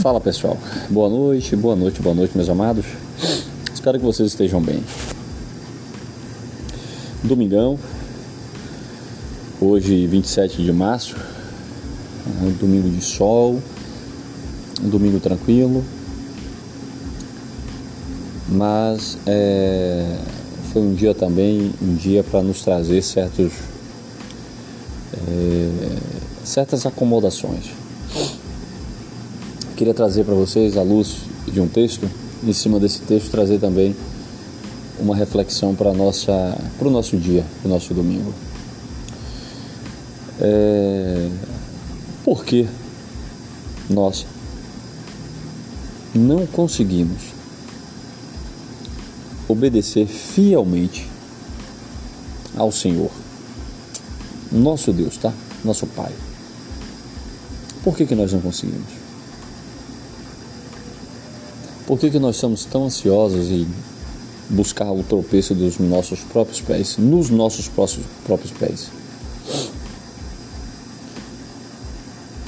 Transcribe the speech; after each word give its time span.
Fala 0.00 0.20
pessoal, 0.20 0.56
boa 0.88 1.08
noite, 1.08 1.56
boa 1.56 1.74
noite, 1.74 2.00
boa 2.00 2.14
noite, 2.14 2.36
meus 2.36 2.48
amados. 2.48 2.84
Espero 3.74 3.98
que 3.98 4.04
vocês 4.04 4.28
estejam 4.28 4.60
bem. 4.62 4.80
Domingão, 7.20 7.76
hoje 9.60 10.06
27 10.06 10.62
de 10.62 10.72
março, 10.72 11.16
um 12.42 12.52
domingo 12.52 12.88
de 12.88 13.02
sol, 13.02 13.60
um 14.80 14.88
domingo 14.88 15.18
tranquilo, 15.18 15.84
mas 18.48 19.18
é, 19.26 20.16
foi 20.72 20.82
um 20.82 20.94
dia 20.94 21.12
também, 21.12 21.72
um 21.82 21.96
dia 21.96 22.22
para 22.22 22.40
nos 22.40 22.62
trazer 22.62 23.02
certos, 23.02 23.52
é, 25.12 25.70
certas 26.44 26.86
acomodações. 26.86 27.83
Queria 29.84 29.92
trazer 29.92 30.24
para 30.24 30.32
vocês, 30.32 30.78
à 30.78 30.82
luz 30.82 31.16
de 31.46 31.60
um 31.60 31.68
texto, 31.68 32.08
em 32.42 32.52
cima 32.54 32.80
desse 32.80 33.02
texto, 33.02 33.30
trazer 33.30 33.58
também 33.58 33.94
uma 34.98 35.14
reflexão 35.14 35.74
para 35.74 35.92
nossa 35.92 36.56
para 36.78 36.88
o 36.88 36.90
nosso 36.90 37.18
dia, 37.18 37.44
para 37.60 37.68
o 37.68 37.70
nosso 37.70 37.92
domingo. 37.92 38.32
É, 40.40 41.28
por 42.24 42.46
que 42.46 42.66
nós 43.90 44.24
não 46.14 46.46
conseguimos 46.46 47.20
obedecer 49.46 50.06
fielmente 50.06 51.06
ao 52.56 52.72
Senhor, 52.72 53.10
nosso 54.50 54.94
Deus, 54.94 55.18
tá? 55.18 55.30
Nosso 55.62 55.86
Pai. 55.88 56.12
Por 57.82 57.94
que, 57.94 58.06
que 58.06 58.14
nós 58.14 58.32
não 58.32 58.40
conseguimos? 58.40 59.03
Por 61.86 61.98
que, 61.98 62.10
que 62.10 62.18
nós 62.18 62.36
somos 62.36 62.64
tão 62.64 62.86
ansiosos 62.86 63.50
em 63.50 63.66
buscar 64.48 64.90
o 64.90 65.02
tropeço 65.02 65.54
dos 65.54 65.78
nossos 65.78 66.20
próprios 66.20 66.60
pés, 66.60 66.96
nos 66.96 67.28
nossos 67.28 67.68
próprios 67.68 68.52
pés? 68.52 68.88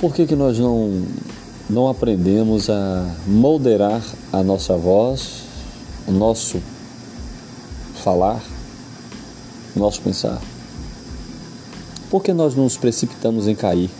Por 0.00 0.14
que, 0.14 0.26
que 0.26 0.36
nós 0.36 0.58
não, 0.58 1.02
não 1.68 1.88
aprendemos 1.88 2.70
a 2.70 3.14
moderar 3.26 4.02
a 4.32 4.42
nossa 4.42 4.76
voz, 4.76 5.42
o 6.06 6.12
nosso 6.12 6.60
falar, 8.02 8.42
o 9.74 9.78
nosso 9.78 10.00
pensar? 10.00 10.40
Por 12.10 12.22
que 12.22 12.32
nós 12.32 12.54
nos 12.54 12.76
precipitamos 12.76 13.48
em 13.48 13.54
cair? 13.54 13.90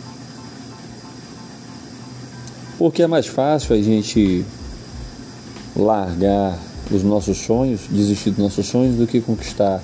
Porque 2.77 3.03
é 3.03 3.07
mais 3.07 3.27
fácil 3.27 3.75
a 3.75 3.81
gente 3.81 4.45
largar 5.77 6.57
os 6.91 7.03
nossos 7.03 7.37
sonhos, 7.37 7.81
desistir 7.89 8.31
dos 8.31 8.39
nossos 8.39 8.65
sonhos, 8.67 8.95
do 8.95 9.05
que 9.05 9.21
conquistar 9.21 9.81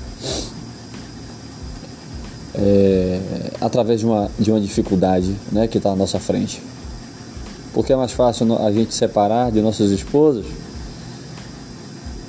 é, 2.55 3.19
através 3.59 3.99
de 3.99 4.05
uma, 4.05 4.29
de 4.39 4.51
uma 4.51 4.59
dificuldade 4.59 5.35
né, 5.51 5.67
que 5.67 5.77
está 5.77 5.91
à 5.91 5.95
nossa 5.95 6.19
frente. 6.19 6.61
Porque 7.73 7.91
é 7.91 7.95
mais 7.95 8.11
fácil 8.11 8.55
a 8.57 8.71
gente 8.71 8.93
separar 8.93 9.51
de 9.51 9.61
nossas 9.61 9.91
esposas 9.91 10.45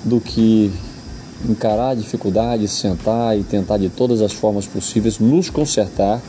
do 0.03 0.21
que 0.21 0.73
encarar 1.49 1.91
a 1.91 1.95
dificuldade, 1.95 2.67
sentar 2.69 3.39
e 3.39 3.43
tentar 3.43 3.79
de 3.79 3.89
todas 3.89 4.23
as 4.23 4.33
formas 4.33 4.67
possíveis 4.67 5.19
nos 5.19 5.51
consertar 5.51 6.21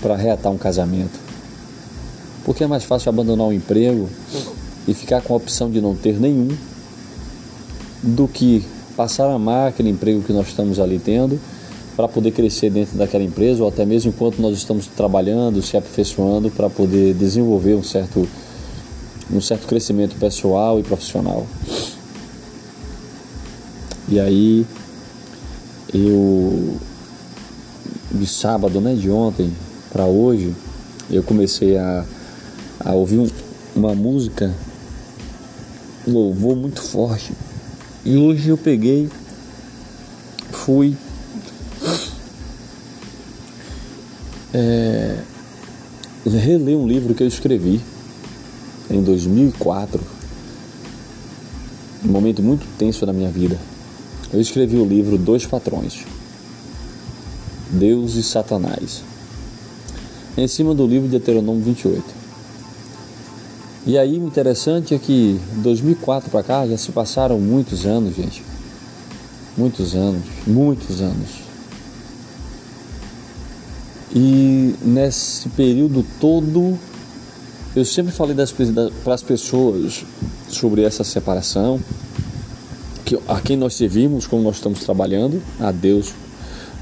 para 0.00 0.16
reatar 0.16 0.50
um 0.50 0.58
casamento. 0.58 1.18
Porque 2.44 2.64
é 2.64 2.66
mais 2.66 2.84
fácil 2.84 3.10
abandonar 3.10 3.46
um 3.46 3.52
emprego 3.52 4.08
e 4.90 4.94
ficar 4.94 5.22
com 5.22 5.34
a 5.34 5.36
opção 5.36 5.70
de 5.70 5.80
não 5.80 5.94
ter 5.94 6.18
nenhum 6.18 6.48
do 8.02 8.26
que 8.26 8.64
passar 8.96 9.30
a 9.30 9.38
máquina, 9.38 9.88
emprego 9.88 10.22
que 10.22 10.32
nós 10.32 10.48
estamos 10.48 10.80
ali 10.80 10.98
tendo 10.98 11.38
para 11.96 12.08
poder 12.08 12.32
crescer 12.32 12.70
dentro 12.70 12.98
daquela 12.98 13.22
empresa 13.22 13.62
ou 13.62 13.68
até 13.68 13.84
mesmo 13.84 14.10
enquanto 14.10 14.40
nós 14.40 14.56
estamos 14.56 14.86
trabalhando, 14.86 15.62
se 15.62 15.76
aperfeiçoando 15.76 16.50
para 16.50 16.68
poder 16.68 17.14
desenvolver 17.14 17.74
um 17.74 17.82
certo 17.82 18.28
um 19.32 19.40
certo 19.40 19.68
crescimento 19.68 20.16
pessoal 20.16 20.80
e 20.80 20.82
profissional. 20.82 21.46
E 24.08 24.18
aí 24.18 24.66
eu 25.94 26.74
de 28.10 28.26
sábado, 28.26 28.80
né, 28.80 28.94
de 28.94 29.08
ontem 29.08 29.52
para 29.92 30.04
hoje, 30.04 30.52
eu 31.08 31.22
comecei 31.22 31.76
a, 31.76 32.04
a 32.80 32.92
ouvir 32.92 33.18
um, 33.18 33.28
uma 33.76 33.94
música 33.94 34.52
louvor 36.12 36.56
muito 36.56 36.80
forte. 36.82 37.32
E 38.04 38.16
hoje 38.16 38.48
eu 38.48 38.56
peguei, 38.56 39.08
fui 40.50 40.96
é, 44.52 45.18
reler 46.26 46.76
um 46.76 46.86
livro 46.86 47.14
que 47.14 47.22
eu 47.22 47.28
escrevi 47.28 47.80
em 48.90 49.02
2004, 49.02 50.00
um 52.04 52.08
momento 52.08 52.42
muito 52.42 52.66
tenso 52.76 53.06
da 53.06 53.12
minha 53.12 53.30
vida. 53.30 53.58
Eu 54.32 54.40
escrevi 54.40 54.76
o 54.76 54.84
livro 54.84 55.18
Dois 55.18 55.44
Patrões, 55.46 56.04
Deus 57.70 58.14
e 58.14 58.22
Satanás, 58.22 59.02
em 60.36 60.48
cima 60.48 60.74
do 60.74 60.86
livro 60.86 61.08
de 61.08 61.18
Deuteronômio 61.18 61.62
28. 61.62 62.19
E 63.86 63.96
aí 63.96 64.18
o 64.18 64.26
interessante 64.26 64.94
é 64.94 64.98
que 64.98 65.40
2004 65.56 66.30
para 66.30 66.42
cá 66.42 66.66
já 66.66 66.76
se 66.76 66.92
passaram 66.92 67.38
muitos 67.38 67.86
anos, 67.86 68.14
gente. 68.14 68.42
Muitos 69.56 69.94
anos, 69.94 70.22
muitos 70.46 71.00
anos. 71.00 71.28
E 74.14 74.74
nesse 74.82 75.48
período 75.50 76.04
todo, 76.20 76.78
eu 77.74 77.84
sempre 77.84 78.12
falei 78.12 78.36
para 79.02 79.14
as 79.14 79.22
pessoas 79.22 80.04
sobre 80.48 80.82
essa 80.82 81.02
separação, 81.02 81.80
que 83.04 83.18
a 83.26 83.40
quem 83.40 83.56
nós 83.56 83.74
servimos, 83.74 84.26
como 84.26 84.42
nós 84.42 84.56
estamos 84.56 84.80
trabalhando, 84.80 85.42
a 85.58 85.72
Deus 85.72 86.12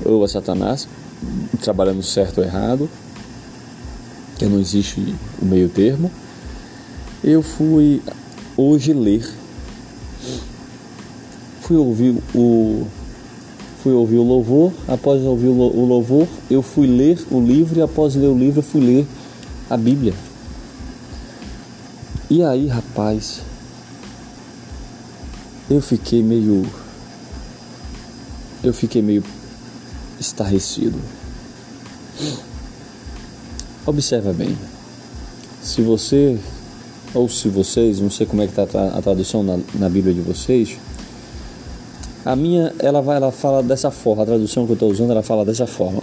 ou 0.05 0.25
a 0.25 0.29
Satanás, 0.29 0.89
trabalhando 1.61 2.03
certo 2.03 2.39
ou 2.39 2.45
errado, 2.45 2.91
que 4.37 4.47
não 4.47 4.59
existe 4.59 5.15
o 5.41 5.45
meio 5.45 5.69
termo 5.69 6.11
eu 7.23 7.43
fui 7.43 8.03
hoje 8.57 8.93
ler, 8.93 9.29
fui 11.61 11.77
ouvir 11.77 12.17
o 12.35 12.87
fui 13.83 13.93
ouvir 13.93 14.17
o 14.17 14.23
louvor, 14.23 14.73
após 14.89 15.23
ouvir 15.23 15.47
o 15.47 15.85
louvor, 15.85 16.27
eu 16.51 16.63
fui 16.63 16.87
ler 16.87 17.19
o 17.31 17.41
livro 17.41 17.79
e 17.79 17.83
após 17.83 18.15
ler 18.15 18.27
o 18.27 18.37
livro 18.37 18.59
eu 18.59 18.63
fui 18.65 18.81
ler 18.81 19.07
a 19.71 19.77
Bíblia. 19.77 20.15
E 22.29 22.43
aí, 22.43 22.67
rapaz, 22.67 23.41
eu 25.71 25.81
fiquei 25.81 26.23
meio 26.23 26.67
eu 28.63 28.75
fiquei 28.75 29.01
meio 29.01 29.23
estarrecido. 30.19 30.99
Observa 33.87 34.33
bem. 34.33 34.59
Se 35.63 35.81
você 35.81 36.39
ou 37.15 37.29
se 37.29 37.49
vocês, 37.49 38.01
não 38.01 38.11
sei 38.11 38.27
como 38.27 38.43
é 38.43 38.47
que 38.47 38.61
está 38.61 38.89
a 38.89 39.03
tradução 39.03 39.43
na, 39.43 39.59
na 39.75 39.89
Bíblia 39.89 40.15
de 40.15 40.21
vocês, 40.21 40.77
a 42.25 42.37
minha, 42.37 42.75
ela 42.79 43.01
vai, 43.01 43.17
ela 43.17 43.33
fala 43.33 43.63
dessa 43.63 43.91
forma, 43.91 44.23
a 44.23 44.27
tradução 44.27 44.67
que 44.67 44.73
eu 44.73 44.75
estou 44.75 44.91
usando, 44.91 45.11
ela 45.11 45.23
fala 45.23 45.45
dessa 45.45 45.67
forma. 45.67 46.03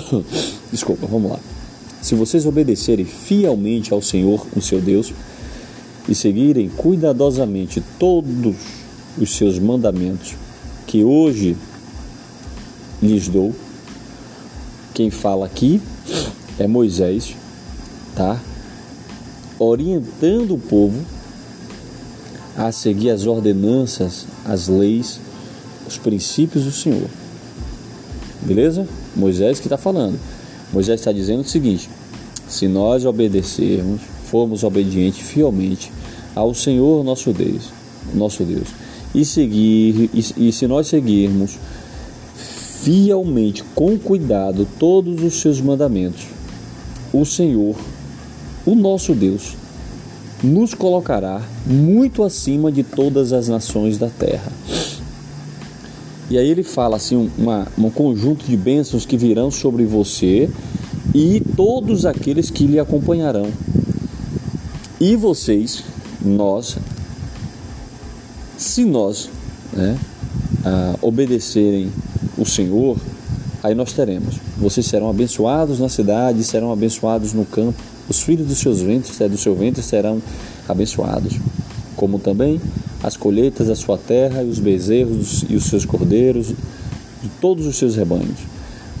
Desculpa, 0.72 1.06
vamos 1.06 1.32
lá. 1.32 1.38
Se 2.00 2.14
vocês 2.14 2.46
obedecerem 2.46 3.04
fielmente 3.04 3.92
ao 3.92 4.00
Senhor, 4.00 4.46
o 4.56 4.62
seu 4.62 4.80
Deus, 4.80 5.12
e 6.08 6.14
seguirem 6.14 6.68
cuidadosamente 6.70 7.82
todos 7.98 8.56
os 9.18 9.36
seus 9.36 9.58
mandamentos 9.58 10.34
que 10.86 11.04
hoje 11.04 11.56
lhes 13.02 13.28
dou, 13.28 13.54
quem 14.94 15.10
fala 15.10 15.44
aqui 15.44 15.80
é 16.58 16.66
Moisés, 16.66 17.36
tá? 18.16 18.40
Orientando 19.60 20.54
o 20.54 20.58
povo 20.58 20.98
a 22.56 22.72
seguir 22.72 23.10
as 23.10 23.26
ordenanças, 23.26 24.26
as 24.44 24.68
leis, 24.68 25.20
os 25.86 25.98
princípios 25.98 26.64
do 26.64 26.72
Senhor. 26.72 27.08
Beleza? 28.40 28.88
Moisés 29.14 29.60
que 29.60 29.66
está 29.66 29.76
falando. 29.76 30.18
Moisés 30.72 30.98
está 30.98 31.12
dizendo 31.12 31.42
o 31.42 31.48
seguinte: 31.48 31.90
se 32.48 32.66
nós 32.66 33.04
obedecermos, 33.04 34.00
formos 34.24 34.64
obedientes 34.64 35.20
fielmente 35.20 35.92
ao 36.34 36.54
Senhor 36.54 37.04
nosso 37.04 37.32
Deus, 37.32 37.64
nosso 38.14 38.44
Deus, 38.44 38.68
e 39.14 39.24
seguir 39.24 40.10
e, 40.14 40.48
e 40.48 40.52
se 40.52 40.66
nós 40.66 40.86
seguirmos 40.86 41.58
fielmente, 42.82 43.62
com 43.74 43.98
cuidado, 43.98 44.66
todos 44.78 45.22
os 45.22 45.38
seus 45.40 45.60
mandamentos, 45.60 46.24
o 47.12 47.26
Senhor 47.26 47.76
o 48.66 48.74
nosso 48.74 49.14
Deus 49.14 49.56
nos 50.42 50.74
colocará 50.74 51.42
muito 51.66 52.22
acima 52.22 52.72
de 52.72 52.82
todas 52.82 53.32
as 53.32 53.48
nações 53.48 53.98
da 53.98 54.08
terra. 54.08 54.50
E 56.30 56.38
aí 56.38 56.48
ele 56.48 56.62
fala 56.62 56.96
assim, 56.96 57.30
uma, 57.36 57.66
um 57.76 57.90
conjunto 57.90 58.46
de 58.46 58.56
bênçãos 58.56 59.04
que 59.04 59.16
virão 59.16 59.50
sobre 59.50 59.84
você 59.84 60.48
e 61.14 61.40
todos 61.56 62.06
aqueles 62.06 62.50
que 62.50 62.66
lhe 62.66 62.78
acompanharão. 62.78 63.48
E 65.00 65.16
vocês, 65.16 65.82
nós, 66.24 66.76
se 68.56 68.84
nós 68.84 69.28
né, 69.72 69.98
obedecerem 71.02 71.90
o 72.38 72.46
Senhor, 72.46 72.96
aí 73.62 73.74
nós 73.74 73.92
teremos. 73.92 74.36
Vocês 74.56 74.86
serão 74.86 75.10
abençoados 75.10 75.80
na 75.80 75.88
cidade, 75.88 76.44
serão 76.44 76.72
abençoados 76.72 77.32
no 77.32 77.44
campo. 77.44 77.82
Os 78.10 78.24
filhos 78.24 78.48
dos 78.48 78.58
seus 78.58 78.80
ventres, 78.80 79.20
é, 79.20 79.28
do 79.28 79.38
seu 79.38 79.54
ventre, 79.54 79.80
serão 79.80 80.20
abençoados. 80.68 81.38
Como 81.94 82.18
também 82.18 82.60
as 83.04 83.16
colheitas 83.16 83.68
da 83.68 83.76
sua 83.76 83.96
terra 83.96 84.42
e 84.42 84.48
os 84.48 84.58
bezerros 84.58 85.44
e 85.48 85.54
os 85.54 85.66
seus 85.66 85.84
cordeiros, 85.84 86.48
de 86.48 87.28
todos 87.40 87.66
os 87.66 87.76
seus 87.76 87.94
rebanhos. 87.94 88.40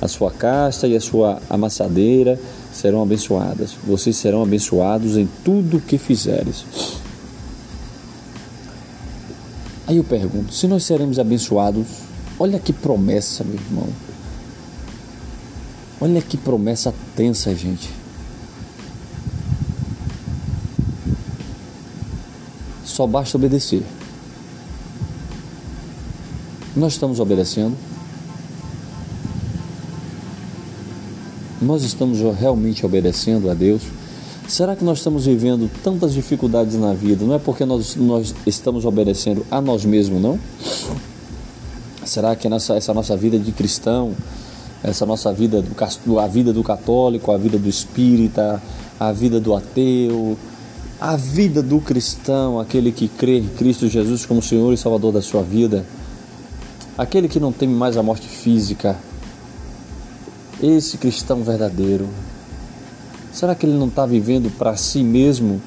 A 0.00 0.06
sua 0.06 0.30
casta 0.30 0.86
e 0.86 0.94
a 0.94 1.00
sua 1.00 1.42
amassadeira 1.50 2.38
serão 2.72 3.02
abençoadas. 3.02 3.72
Vocês 3.84 4.16
serão 4.16 4.44
abençoados 4.44 5.16
em 5.16 5.28
tudo 5.44 5.78
o 5.78 5.80
que 5.80 5.98
fizeres. 5.98 6.64
Aí 9.88 9.96
eu 9.96 10.04
pergunto: 10.04 10.54
se 10.54 10.68
nós 10.68 10.84
seremos 10.84 11.18
abençoados, 11.18 11.84
olha 12.38 12.60
que 12.60 12.72
promessa, 12.72 13.42
meu 13.42 13.54
irmão. 13.54 13.88
Olha 16.00 16.22
que 16.22 16.36
promessa 16.36 16.94
tensa, 17.16 17.52
gente. 17.56 17.99
Só 23.00 23.06
basta 23.06 23.38
obedecer. 23.38 23.82
Nós 26.76 26.92
estamos 26.92 27.18
obedecendo? 27.18 27.74
Nós 31.62 31.82
estamos 31.82 32.18
realmente 32.38 32.84
obedecendo 32.84 33.48
a 33.48 33.54
Deus? 33.54 33.80
Será 34.46 34.76
que 34.76 34.84
nós 34.84 34.98
estamos 34.98 35.24
vivendo 35.24 35.70
tantas 35.82 36.12
dificuldades 36.12 36.74
na 36.74 36.92
vida? 36.92 37.24
Não 37.24 37.36
é 37.36 37.38
porque 37.38 37.64
nós, 37.64 37.96
nós 37.96 38.34
estamos 38.46 38.84
obedecendo 38.84 39.46
a 39.50 39.62
nós 39.62 39.82
mesmos, 39.86 40.20
não? 40.20 40.38
Será 42.04 42.36
que 42.36 42.46
essa, 42.48 42.92
nossa 42.92 43.16
vida 43.16 43.38
de 43.38 43.50
cristão, 43.50 44.12
essa 44.84 45.06
nossa 45.06 45.32
vida, 45.32 45.64
do, 46.04 46.18
a 46.18 46.26
vida 46.26 46.52
do 46.52 46.62
católico, 46.62 47.32
a 47.32 47.38
vida 47.38 47.58
do 47.58 47.66
espírita, 47.66 48.62
a 48.98 49.10
vida 49.10 49.40
do 49.40 49.54
ateu, 49.54 50.36
a 51.00 51.16
vida 51.16 51.62
do 51.62 51.80
cristão, 51.80 52.60
aquele 52.60 52.92
que 52.92 53.08
crê 53.08 53.38
em 53.38 53.48
Cristo 53.48 53.88
Jesus 53.88 54.26
como 54.26 54.42
Senhor 54.42 54.70
e 54.74 54.76
Salvador 54.76 55.12
da 55.12 55.22
sua 55.22 55.42
vida, 55.42 55.86
aquele 56.98 57.26
que 57.26 57.40
não 57.40 57.52
teme 57.52 57.74
mais 57.74 57.96
a 57.96 58.02
morte 58.02 58.28
física, 58.28 58.98
esse 60.62 60.98
cristão 60.98 61.42
verdadeiro, 61.42 62.06
será 63.32 63.54
que 63.54 63.64
ele 63.64 63.78
não 63.78 63.88
está 63.88 64.04
vivendo 64.04 64.54
para 64.58 64.76
si 64.76 65.02
mesmo 65.02 65.62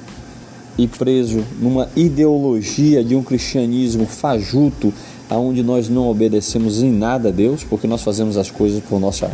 e 0.78 0.88
preso 0.88 1.44
numa 1.60 1.90
ideologia 1.96 3.04
de 3.04 3.16
um 3.16 3.24
cristianismo 3.24 4.06
fajuto, 4.06 4.94
aonde 5.28 5.64
nós 5.64 5.90
não 5.90 6.10
obedecemos 6.10 6.84
em 6.84 6.92
nada 6.92 7.30
a 7.30 7.32
Deus, 7.32 7.64
porque 7.64 7.88
nós 7.88 8.04
fazemos 8.04 8.38
as 8.38 8.52
coisas 8.52 8.84
por 8.84 9.00
nossa 9.00 9.32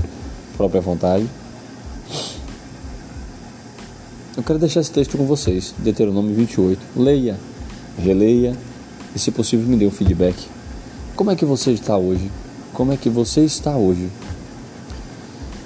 própria 0.55 0.79
vontade? 0.79 1.25
Eu 4.39 4.43
quero 4.43 4.57
deixar 4.57 4.79
esse 4.79 4.89
texto 4.89 5.17
com 5.17 5.25
vocês, 5.25 5.75
Deuteronômio 5.79 6.33
28. 6.33 6.79
Leia, 6.95 7.37
releia 7.97 8.55
e, 9.13 9.19
se 9.19 9.31
possível, 9.31 9.67
me 9.67 9.75
dê 9.75 9.85
um 9.85 9.91
feedback. 9.91 10.33
Como 11.13 11.29
é 11.29 11.35
que 11.35 11.43
você 11.43 11.71
está 11.71 11.97
hoje? 11.97 12.31
Como 12.73 12.93
é 12.93 12.95
que 12.95 13.09
você 13.09 13.41
está 13.41 13.75
hoje? 13.75 14.07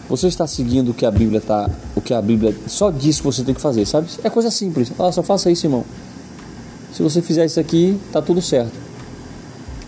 Você 0.09 0.25
está 0.25 0.47
seguindo 0.47 0.89
o 0.89 0.93
que 0.95 1.05
a 1.05 1.11
Bíblia 1.11 1.39
tá, 1.39 1.69
o 1.95 2.01
que 2.01 2.15
a 2.15 2.21
Bíblia 2.21 2.55
só 2.65 2.89
diz 2.89 3.19
que 3.19 3.23
você 3.23 3.43
tem 3.43 3.53
que 3.53 3.61
fazer, 3.61 3.85
sabe? 3.85 4.07
É 4.23 4.29
coisa 4.31 4.49
simples. 4.49 4.91
Ah, 4.97 5.11
só 5.11 5.21
faça 5.21 5.51
isso, 5.51 5.67
irmão. 5.67 5.85
Se 6.91 7.03
você 7.03 7.21
fizer 7.21 7.45
isso 7.45 7.59
aqui, 7.59 7.99
tá 8.11 8.23
tudo 8.23 8.41
certo. 8.41 8.73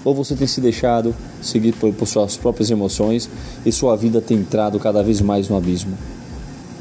Ou 0.04 0.14
você 0.14 0.36
tem 0.36 0.46
se 0.46 0.62
deixado 0.62 1.16
seguir 1.42 1.72
por, 1.72 1.92
por 1.92 2.08
suas 2.08 2.38
próprias 2.38 2.70
emoções 2.70 3.28
e 3.66 3.72
sua 3.72 3.96
vida 3.96 4.22
tem 4.22 4.38
entrado 4.38 4.80
cada 4.80 5.02
vez 5.02 5.22
mais 5.22 5.50
no 5.50 5.58
abismo. 5.58 5.98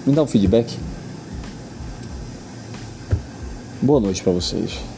Me 0.06 0.12
dá 0.12 0.22
um 0.22 0.26
feedback. 0.26 0.76
Boa 3.84 4.00
noite 4.00 4.22
para 4.22 4.32
vocês. 4.32 4.93